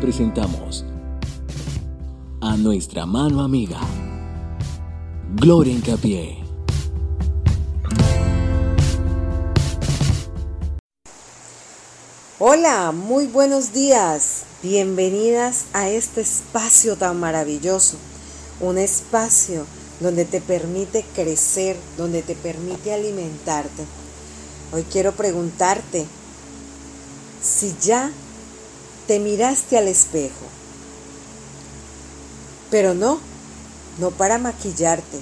presentamos 0.00 0.84
a 2.40 2.56
nuestra 2.56 3.04
mano 3.04 3.42
amiga, 3.42 3.78
Gloria 5.34 5.74
Incapié. 5.74 6.38
Hola, 12.38 12.92
muy 12.92 13.26
buenos 13.26 13.74
días. 13.74 14.44
Bienvenidas 14.62 15.66
a 15.74 15.90
este 15.90 16.22
espacio 16.22 16.96
tan 16.96 17.20
maravilloso. 17.20 17.98
Un 18.60 18.78
espacio 18.78 19.66
donde 20.00 20.24
te 20.24 20.40
permite 20.40 21.04
crecer, 21.14 21.76
donde 21.98 22.22
te 22.22 22.34
permite 22.34 22.94
alimentarte. 22.94 23.84
Hoy 24.72 24.84
quiero 24.90 25.12
preguntarte 25.12 26.06
si 27.42 27.74
ya 27.82 28.10
te 29.10 29.18
miraste 29.18 29.76
al 29.76 29.88
espejo. 29.88 30.46
Pero 32.70 32.94
no, 32.94 33.18
no 33.98 34.12
para 34.12 34.38
maquillarte. 34.38 35.18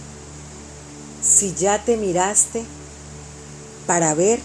Si 1.23 1.55
ya 1.55 1.83
te 1.83 1.97
miraste 1.97 2.67
para 3.87 4.13
ver 4.13 4.41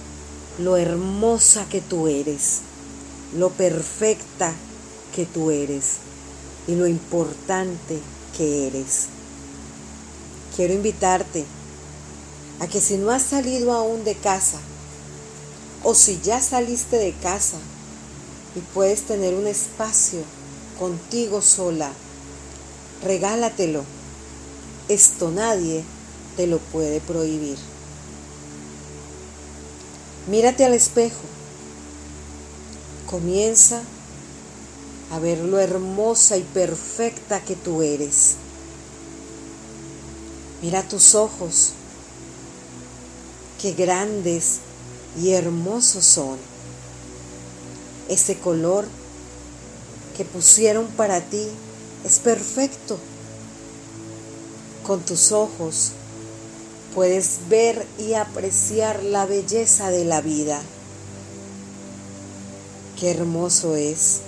lo 0.59 0.77
hermosa 0.77 1.65
que 1.67 1.81
tú 1.81 2.07
eres, 2.07 2.61
lo 3.35 3.49
perfecta 3.49 4.53
que 5.13 5.25
tú 5.25 5.51
eres 5.51 5.95
y 6.65 6.75
lo 6.75 6.87
importante 6.87 7.99
que 8.37 8.67
eres. 8.67 9.07
Quiero 10.55 10.73
invitarte 10.73 11.43
a 12.61 12.67
que 12.67 12.79
si 12.79 12.95
no 12.95 13.11
has 13.11 13.23
salido 13.23 13.73
aún 13.73 14.05
de 14.05 14.15
casa, 14.15 14.59
o 15.83 15.93
si 15.93 16.21
ya 16.21 16.39
saliste 16.39 16.95
de 16.95 17.11
casa 17.11 17.57
y 18.55 18.59
puedes 18.59 19.03
tener 19.03 19.33
un 19.33 19.47
espacio 19.47 20.19
contigo 20.77 21.41
sola, 21.41 21.91
regálatelo. 23.03 23.83
Esto 24.89 25.31
nadie 25.31 25.83
te 26.35 26.47
lo 26.47 26.59
puede 26.59 26.99
prohibir. 26.99 27.57
Mírate 30.27 30.65
al 30.65 30.73
espejo. 30.73 31.21
Comienza 33.09 33.81
a 35.11 35.19
ver 35.19 35.39
lo 35.39 35.59
hermosa 35.59 36.37
y 36.37 36.41
perfecta 36.41 37.41
que 37.41 37.55
tú 37.55 37.81
eres. 37.81 38.35
Mira 40.61 40.81
tus 40.81 41.13
ojos, 41.13 41.73
qué 43.61 43.73
grandes 43.73 44.59
y 45.21 45.31
hermosos 45.31 46.05
son. 46.05 46.52
Ese 48.13 48.37
color 48.37 48.85
que 50.15 50.23
pusieron 50.23 50.85
para 50.85 51.19
ti 51.19 51.47
es 52.05 52.19
perfecto. 52.19 52.99
Con 54.85 55.01
tus 55.01 55.31
ojos 55.31 55.93
puedes 56.93 57.39
ver 57.49 57.87
y 57.97 58.13
apreciar 58.13 59.01
la 59.01 59.25
belleza 59.25 59.89
de 59.89 60.05
la 60.05 60.21
vida. 60.21 60.61
Qué 62.99 63.09
hermoso 63.09 63.75
es. 63.75 64.19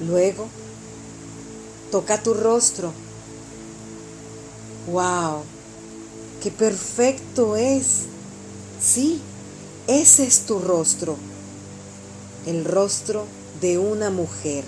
Luego, 0.00 0.48
toca 1.92 2.20
tu 2.24 2.34
rostro. 2.34 2.92
¡Wow! 4.90 5.44
¡Qué 6.42 6.50
perfecto 6.50 7.54
es! 7.54 8.06
Sí, 8.82 9.22
ese 9.86 10.26
es 10.26 10.46
tu 10.46 10.58
rostro. 10.58 11.16
El 12.46 12.64
rostro 12.64 13.26
de 13.60 13.78
una 13.78 14.10
mujer. 14.10 14.64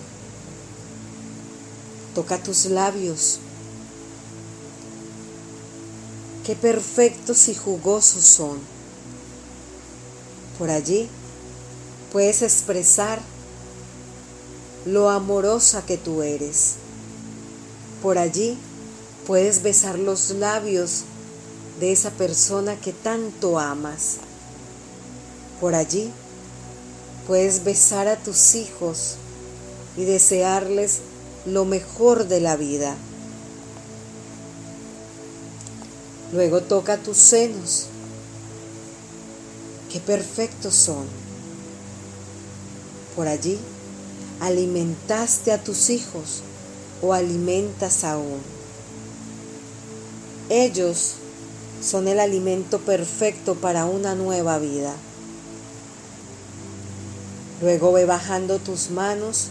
Toca 2.15 2.43
tus 2.43 2.67
labios. 2.67 3.39
Qué 6.45 6.55
perfectos 6.55 7.49
y 7.49 7.55
jugosos 7.55 8.25
son. 8.25 8.59
Por 10.59 10.71
allí 10.71 11.09
puedes 12.13 12.43
expresar 12.43 13.21
lo 14.85 15.11
amorosa 15.11 15.85
que 15.85 15.97
tú 15.97 16.23
eres. 16.23 16.75
Por 18.03 18.19
allí 18.19 18.57
puedes 19.27 19.63
besar 19.63 19.99
los 19.99 20.31
labios 20.31 21.03
de 21.81 21.93
esa 21.93 22.11
persona 22.11 22.77
que 22.77 22.93
tanto 22.93 23.59
amas. 23.59 24.19
Por 25.61 25.75
allí 25.75 26.11
puedes 27.27 27.65
besar 27.65 28.09
a 28.09 28.17
tus 28.17 28.55
hijos 28.55 29.17
y 29.97 30.05
desearles 30.05 31.01
lo 31.47 31.65
mejor 31.65 32.29
de 32.29 32.41
la 32.41 32.57
vida. 32.57 32.95
Luego 36.33 36.61
toca 36.61 36.99
tus 36.99 37.17
senos. 37.17 37.87
Qué 39.91 40.01
perfectos 40.01 40.75
son. 40.75 41.07
Por 43.15 43.29
allí 43.29 43.59
alimentaste 44.41 45.53
a 45.53 45.63
tus 45.63 45.89
hijos 45.89 46.43
o 47.01 47.15
alimentas 47.15 48.05
aún. 48.05 48.41
Ellos 50.51 51.15
son 51.83 52.09
el 52.09 52.21
alimento 52.21 52.79
perfecto 52.81 53.55
para 53.55 53.87
una 53.87 54.15
nueva 54.15 54.59
vida. 54.59 54.95
Luego 57.63 57.93
ve 57.93 58.05
bajando 58.05 58.59
tus 58.59 58.91
manos 58.91 59.49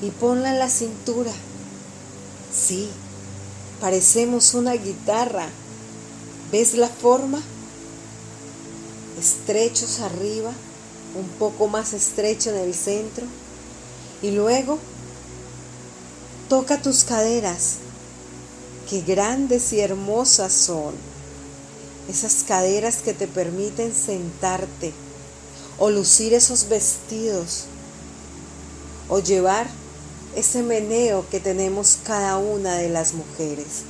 y 0.00 0.10
ponla 0.10 0.52
en 0.52 0.58
la 0.58 0.70
cintura. 0.70 1.32
Sí, 2.52 2.88
parecemos 3.80 4.54
una 4.54 4.72
guitarra. 4.72 5.46
¿Ves 6.50 6.74
la 6.74 6.88
forma? 6.88 7.40
Estrechos 9.20 10.00
arriba, 10.00 10.50
un 11.14 11.28
poco 11.38 11.68
más 11.68 11.92
estrecho 11.92 12.50
en 12.50 12.56
el 12.56 12.74
centro. 12.74 13.26
Y 14.22 14.30
luego 14.30 14.78
toca 16.48 16.80
tus 16.80 17.04
caderas. 17.04 17.76
Qué 18.88 19.02
grandes 19.02 19.74
y 19.74 19.80
hermosas 19.80 20.54
son. 20.54 20.94
Esas 22.08 22.44
caderas 22.44 22.98
que 22.98 23.12
te 23.12 23.26
permiten 23.26 23.92
sentarte 23.92 24.94
o 25.78 25.90
lucir 25.90 26.34
esos 26.34 26.68
vestidos 26.68 27.64
o 29.08 29.20
llevar 29.20 29.66
ese 30.34 30.62
meneo 30.62 31.24
que 31.30 31.40
tenemos 31.40 31.98
cada 32.04 32.36
una 32.36 32.76
de 32.76 32.88
las 32.88 33.14
mujeres, 33.14 33.84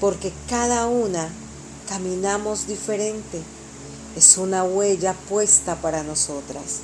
porque 0.00 0.32
cada 0.48 0.86
una 0.86 1.28
caminamos 1.88 2.66
diferente, 2.66 3.40
es 4.16 4.36
una 4.36 4.64
huella 4.64 5.14
puesta 5.28 5.76
para 5.76 6.02
nosotras. 6.02 6.80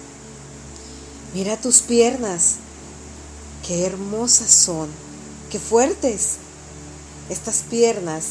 Mira 1.34 1.56
tus 1.56 1.80
piernas, 1.80 2.56
qué 3.66 3.86
hermosas 3.86 4.50
son, 4.50 4.88
qué 5.50 5.58
fuertes. 5.58 6.36
Estas 7.28 7.62
piernas 7.68 8.24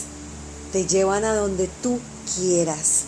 te 0.74 0.86
llevan 0.86 1.24
a 1.24 1.34
donde 1.34 1.70
tú 1.82 2.00
quieras. 2.36 3.04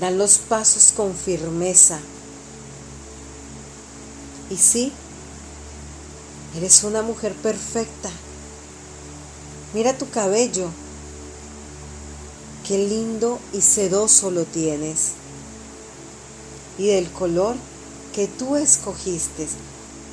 Dan 0.00 0.16
los 0.18 0.38
pasos 0.38 0.92
con 0.96 1.14
firmeza. 1.14 1.98
Y 4.50 4.56
sí, 4.56 4.92
eres 6.56 6.84
una 6.84 7.02
mujer 7.02 7.34
perfecta. 7.34 8.10
Mira 9.74 9.98
tu 9.98 10.08
cabello. 10.08 10.70
Qué 12.66 12.78
lindo 12.78 13.40
y 13.52 13.60
sedoso 13.60 14.30
lo 14.30 14.44
tienes. 14.44 15.12
Y 16.78 16.86
del 16.88 17.10
color 17.10 17.56
que 18.14 18.28
tú 18.28 18.56
escogiste, 18.56 19.48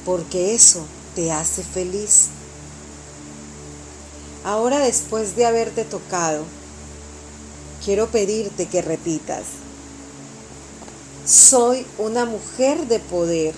porque 0.04 0.56
eso 0.56 0.86
te 1.16 1.32
hace 1.32 1.64
feliz. 1.64 2.28
Ahora 4.44 4.80
después 4.80 5.36
de 5.36 5.46
haberte 5.46 5.86
tocado, 5.86 6.44
quiero 7.84 8.08
pedirte 8.08 8.68
que 8.68 8.82
repitas. 8.82 9.44
Soy 11.26 11.88
una 11.98 12.26
mujer 12.26 12.86
de 12.86 13.00
poder. 13.00 13.56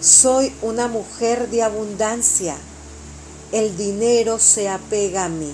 Soy 0.00 0.50
una 0.62 0.88
mujer 0.88 1.50
de 1.50 1.62
abundancia. 1.62 2.56
El 3.52 3.76
dinero 3.76 4.38
se 4.38 4.70
apega 4.70 5.26
a 5.26 5.28
mí. 5.28 5.52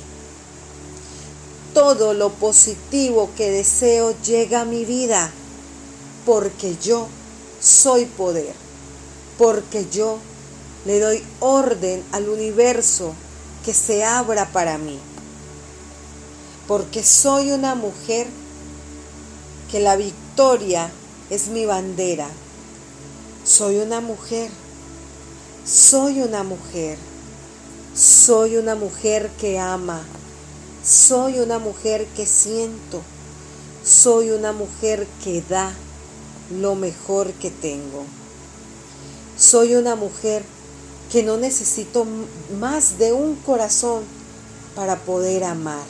Todo 1.75 2.15
lo 2.15 2.31
positivo 2.31 3.29
que 3.37 3.51
deseo 3.51 4.15
llega 4.23 4.61
a 4.61 4.65
mi 4.65 4.85
vida 4.85 5.33
porque 6.25 6.77
yo 6.81 7.09
soy 7.61 8.05
poder. 8.05 8.55
Porque 9.37 9.89
yo 9.91 10.19
le 10.87 11.01
doy 11.01 11.25
orden 11.41 12.05
al 12.13 12.29
universo 12.29 13.15
que 13.65 13.75
se 13.75 14.05
abra 14.05 14.47
para 14.53 14.79
mí. 14.79 15.01
Porque 16.69 17.03
soy 17.03 17.51
una 17.51 17.75
mujer 17.75 18.29
que 19.73 19.81
la 19.81 19.97
victoria 19.97 20.93
es 21.31 21.49
mi 21.49 21.65
bandera 21.65 22.29
Soy 23.45 23.79
una 23.79 24.01
mujer. 24.01 24.51
Soy 25.65 26.21
una 26.21 26.43
mujer. 26.43 26.99
Soy 27.95 28.57
una 28.57 28.75
mujer 28.75 29.31
que 29.41 29.59
ama. 29.59 30.03
Soy 30.85 31.39
una 31.39 31.59
mujer 31.59 32.07
que 32.17 32.27
siento. 32.27 33.01
Soy 33.85 34.31
una 34.31 34.53
mujer 34.53 35.07
que 35.25 35.43
da 35.49 35.73
lo 36.51 36.75
mejor 36.75 37.33
que 37.33 37.51
tengo. 37.51 38.05
Soy 39.39 39.75
una 39.75 39.97
mujer 39.97 40.45
que 41.11 41.23
no 41.23 41.37
necesito 41.39 42.07
más 42.61 42.99
de 42.99 43.13
un 43.13 43.37
corazón 43.37 44.03
para 44.77 44.97
poder 44.97 45.45
amar. 45.45 45.85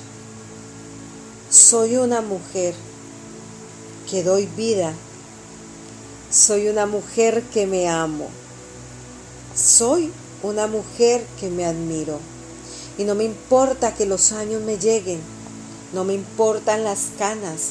Soy 1.51 1.97
una 1.97 2.21
mujer 2.21 2.75
que 4.09 4.23
doy 4.23 4.47
vida. 4.47 4.95
Soy 6.31 6.69
una 6.69 6.87
mujer 6.87 7.43
que 7.53 7.67
me 7.67 7.89
amo. 7.89 8.29
Soy 9.57 10.13
una 10.45 10.69
mujer 10.69 11.27
que 11.41 11.51
me 11.51 11.65
admiro. 11.65 12.21
Y 12.99 13.03
no 13.03 13.17
me 13.17 13.25
importa 13.25 13.97
que 13.97 14.07
los 14.07 14.31
años 14.31 14.63
me 14.63 14.79
lleguen. 14.79 15.19
No 15.93 16.05
me 16.05 16.15
importan 16.15 16.85
las 16.85 17.09
canas. 17.19 17.71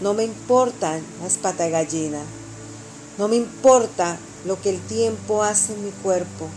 No 0.00 0.14
me 0.14 0.24
importan 0.24 1.04
las 1.22 1.36
patagallinas. 1.36 2.24
No 3.18 3.28
me 3.28 3.36
importa 3.36 4.16
lo 4.46 4.58
que 4.58 4.70
el 4.70 4.80
tiempo 4.80 5.42
hace 5.42 5.74
en 5.74 5.84
mi 5.84 5.90
cuerpo. 5.90 6.48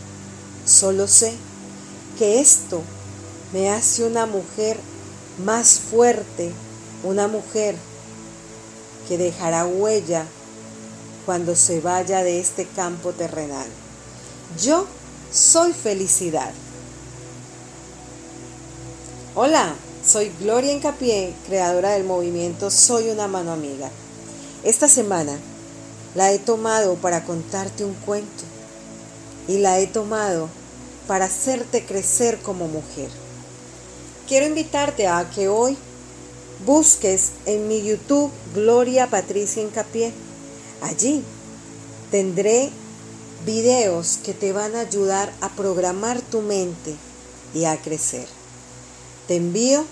Solo 0.64 1.06
sé 1.06 1.34
que 2.18 2.40
esto 2.40 2.80
me 3.52 3.68
hace 3.68 4.06
una 4.06 4.24
mujer 4.24 4.78
más 5.44 5.80
fuerte, 5.80 6.50
una 7.04 7.28
mujer 7.28 7.74
que 9.06 9.18
dejará 9.18 9.66
huella 9.66 10.24
cuando 11.24 11.54
se 11.56 11.80
vaya 11.80 12.22
de 12.22 12.40
este 12.40 12.66
campo 12.66 13.12
terrenal. 13.12 13.66
Yo 14.60 14.86
soy 15.32 15.72
felicidad. 15.72 16.52
Hola, 19.34 19.74
soy 20.04 20.30
Gloria 20.40 20.72
Encapié, 20.72 21.32
creadora 21.46 21.92
del 21.92 22.04
movimiento 22.04 22.70
Soy 22.70 23.08
una 23.08 23.28
mano 23.28 23.52
amiga. 23.52 23.90
Esta 24.64 24.88
semana 24.88 25.38
la 26.14 26.32
he 26.32 26.38
tomado 26.38 26.96
para 26.96 27.24
contarte 27.24 27.84
un 27.84 27.94
cuento 27.94 28.44
y 29.48 29.58
la 29.58 29.78
he 29.78 29.86
tomado 29.86 30.48
para 31.06 31.26
hacerte 31.26 31.84
crecer 31.84 32.38
como 32.38 32.68
mujer. 32.68 33.10
Quiero 34.28 34.46
invitarte 34.46 35.08
a 35.08 35.28
que 35.30 35.48
hoy 35.48 35.76
busques 36.64 37.30
en 37.46 37.68
mi 37.68 37.82
YouTube 37.82 38.30
Gloria 38.54 39.08
Patricia 39.08 39.62
Encapié. 39.62 40.12
Allí 40.82 41.22
tendré 42.10 42.70
videos 43.46 44.18
que 44.24 44.34
te 44.34 44.52
van 44.52 44.74
a 44.74 44.80
ayudar 44.80 45.32
a 45.40 45.48
programar 45.48 46.20
tu 46.20 46.42
mente 46.42 46.96
y 47.54 47.64
a 47.64 47.76
crecer. 47.76 48.26
Te 49.28 49.36
envío 49.36 49.84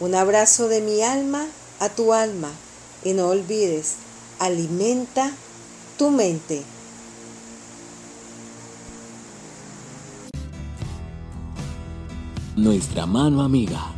un 0.00 0.14
abrazo 0.14 0.68
de 0.68 0.80
mi 0.80 1.02
alma 1.02 1.46
a 1.78 1.88
tu 1.88 2.12
alma 2.12 2.50
y 3.04 3.12
no 3.12 3.28
olvides, 3.28 3.94
alimenta 4.40 5.30
tu 5.98 6.10
mente. 6.10 6.64
Nuestra 12.56 13.06
mano 13.06 13.42
amiga 13.42 13.93